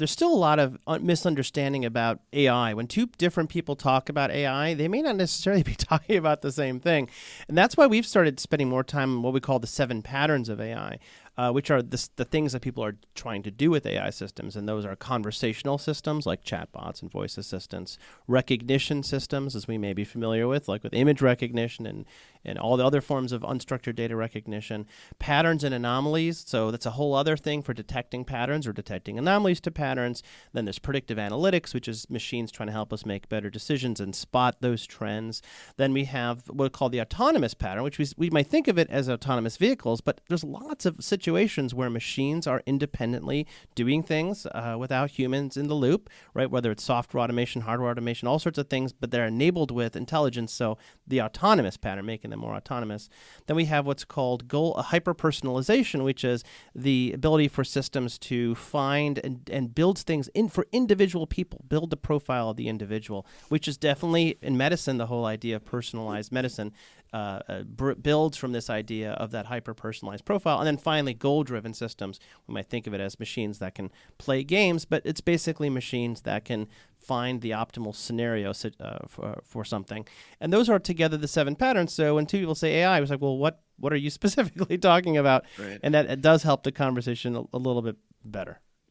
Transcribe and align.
there's 0.00 0.10
still 0.10 0.32
a 0.32 0.34
lot 0.34 0.58
of 0.58 0.78
misunderstanding 1.02 1.84
about 1.84 2.20
AI. 2.32 2.72
When 2.72 2.86
two 2.86 3.06
different 3.18 3.50
people 3.50 3.76
talk 3.76 4.08
about 4.08 4.30
AI, 4.30 4.72
they 4.72 4.88
may 4.88 5.02
not 5.02 5.16
necessarily 5.16 5.62
be 5.74 5.74
talking 5.74 6.16
about 6.16 6.40
the 6.40 6.50
same 6.50 6.80
thing. 6.80 7.08
And 7.48 7.56
that's 7.56 7.76
why 7.76 7.86
we've 7.86 8.06
started 8.06 8.40
spending 8.40 8.70
more 8.70 8.82
time 8.82 9.16
on 9.16 9.22
what 9.22 9.34
we 9.34 9.40
call 9.40 9.58
the 9.58 9.66
seven 9.66 10.00
patterns 10.02 10.48
of 10.48 10.60
AI 10.60 10.98
uh, 11.40 11.50
which 11.50 11.70
are 11.70 11.80
the, 11.80 12.08
the 12.16 12.24
things 12.26 12.52
that 12.52 12.60
people 12.60 12.84
are 12.84 12.96
trying 13.14 13.42
to 13.42 13.50
do 13.50 13.70
with 13.70 13.86
AI 13.86 14.10
systems. 14.10 14.56
And 14.56 14.68
those 14.68 14.84
are 14.84 14.94
conversational 14.94 15.78
systems 15.78 16.26
like 16.26 16.44
chatbots 16.44 17.00
and 17.00 17.10
voice 17.10 17.38
assistants, 17.38 17.96
recognition 18.28 19.02
systems, 19.02 19.56
as 19.56 19.66
we 19.66 19.78
may 19.78 19.94
be 19.94 20.04
familiar 20.04 20.46
with, 20.46 20.68
like 20.68 20.82
with 20.82 20.92
image 20.92 21.22
recognition 21.22 21.86
and, 21.86 22.04
and 22.44 22.58
all 22.58 22.76
the 22.76 22.84
other 22.84 23.00
forms 23.00 23.32
of 23.32 23.42
unstructured 23.42 23.96
data 23.96 24.16
recognition, 24.16 24.86
patterns 25.18 25.64
and 25.64 25.74
anomalies. 25.74 26.44
So 26.46 26.70
that's 26.70 26.86
a 26.86 26.92
whole 26.92 27.14
other 27.14 27.36
thing 27.36 27.62
for 27.62 27.74
detecting 27.74 28.24
patterns 28.24 28.66
or 28.66 28.72
detecting 28.72 29.18
anomalies 29.18 29.60
to 29.62 29.70
patterns. 29.70 30.22
Then 30.52 30.64
there's 30.64 30.78
predictive 30.78 31.18
analytics, 31.18 31.74
which 31.74 31.88
is 31.88 32.08
machines 32.08 32.50
trying 32.50 32.68
to 32.68 32.72
help 32.72 32.92
us 32.92 33.06
make 33.06 33.28
better 33.28 33.50
decisions 33.50 34.00
and 34.00 34.14
spot 34.14 34.56
those 34.60 34.86
trends. 34.86 35.42
Then 35.76 35.92
we 35.92 36.04
have 36.04 36.48
what 36.48 36.64
we 36.64 36.70
call 36.70 36.88
the 36.88 37.00
autonomous 37.00 37.54
pattern, 37.54 37.82
which 37.82 37.98
we, 37.98 38.06
we 38.16 38.30
might 38.30 38.46
think 38.46 38.68
of 38.68 38.78
it 38.78 38.88
as 38.90 39.08
autonomous 39.08 39.56
vehicles, 39.56 40.00
but 40.00 40.20
there's 40.28 40.44
lots 40.44 40.86
of 40.86 40.96
situations 41.00 41.74
where 41.74 41.90
machines 41.90 42.46
are 42.46 42.62
independently 42.66 43.46
doing 43.74 44.02
things 44.02 44.46
uh, 44.46 44.76
without 44.78 45.10
humans 45.10 45.56
in 45.56 45.68
the 45.68 45.74
loop, 45.74 46.08
right? 46.34 46.50
Whether 46.50 46.70
it's 46.70 46.84
software 46.84 47.22
automation, 47.22 47.62
hardware 47.62 47.90
automation, 47.90 48.28
all 48.28 48.38
sorts 48.38 48.58
of 48.58 48.68
things, 48.68 48.92
but 48.92 49.10
they're 49.10 49.26
enabled 49.26 49.70
with 49.70 49.96
intelligence. 49.96 50.52
So 50.52 50.78
the 51.06 51.20
autonomous 51.20 51.76
pattern, 51.76 52.06
making 52.06 52.29
them 52.30 52.40
more 52.40 52.54
autonomous. 52.54 53.08
Then 53.46 53.56
we 53.56 53.66
have 53.66 53.86
what's 53.86 54.04
called 54.04 54.48
goal 54.48 54.74
hyper 54.74 55.14
personalization, 55.14 56.04
which 56.04 56.24
is 56.24 56.44
the 56.74 57.12
ability 57.14 57.48
for 57.48 57.64
systems 57.64 58.18
to 58.18 58.54
find 58.54 59.18
and, 59.18 59.48
and 59.52 59.74
build 59.74 59.98
things 59.98 60.28
in 60.28 60.48
for 60.48 60.66
individual 60.72 61.26
people, 61.26 61.64
build 61.68 61.90
the 61.90 61.96
profile 61.96 62.50
of 62.50 62.56
the 62.56 62.68
individual, 62.68 63.26
which 63.48 63.68
is 63.68 63.76
definitely 63.76 64.38
in 64.42 64.56
medicine 64.56 64.98
the 64.98 65.06
whole 65.06 65.24
idea 65.24 65.56
of 65.56 65.64
personalized 65.64 66.32
medicine 66.32 66.72
uh, 67.12 67.40
uh, 67.48 67.62
builds 67.94 68.36
from 68.36 68.52
this 68.52 68.70
idea 68.70 69.12
of 69.14 69.32
that 69.32 69.46
hyper 69.46 69.74
personalized 69.74 70.24
profile. 70.24 70.58
And 70.58 70.66
then 70.66 70.76
finally, 70.76 71.12
goal 71.12 71.42
driven 71.42 71.74
systems. 71.74 72.20
We 72.46 72.54
might 72.54 72.66
think 72.66 72.86
of 72.86 72.94
it 72.94 73.00
as 73.00 73.18
machines 73.18 73.58
that 73.58 73.74
can 73.74 73.90
play 74.18 74.44
games, 74.44 74.84
but 74.84 75.02
it's 75.04 75.20
basically 75.20 75.70
machines 75.70 76.20
that 76.20 76.44
can 76.44 76.68
find 77.00 77.40
the 77.40 77.50
optimal 77.50 77.94
scenario 77.94 78.50
uh, 78.50 78.98
for, 79.08 79.40
for 79.44 79.64
something. 79.64 80.06
And 80.40 80.52
those 80.52 80.68
are 80.68 80.78
together 80.78 81.16
the 81.16 81.28
seven 81.28 81.56
patterns. 81.56 81.92
So 81.92 82.14
when 82.14 82.26
two 82.26 82.38
people 82.38 82.54
say 82.54 82.76
AI, 82.76 82.98
I 82.98 83.00
was 83.00 83.10
like, 83.10 83.20
well, 83.20 83.38
what, 83.38 83.62
what 83.78 83.92
are 83.92 83.96
you 83.96 84.10
specifically 84.20 84.78
talking 84.78 85.16
about? 85.16 85.44
Right. 85.58 85.80
And 85.82 85.94
that 85.94 86.06
it 86.06 86.20
does 86.20 86.42
help 86.42 86.62
the 86.62 86.72
conversation 86.72 87.36
a, 87.36 87.42
a 87.52 87.58
little 87.58 87.82
bit 87.82 87.96
better. 88.24 88.60